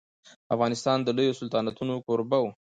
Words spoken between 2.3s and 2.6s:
و.